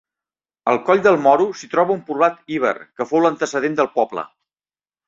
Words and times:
Al 0.71 0.79
Coll 0.87 1.03
del 1.07 1.19
Moro 1.25 1.47
s'hi 1.59 1.69
troba 1.75 1.95
un 1.97 2.01
poblat 2.09 2.43
iber, 2.59 2.75
que 2.99 3.11
fou 3.13 3.25
l'antecedent 3.27 3.81
del 3.83 3.93
poble. 4.01 4.31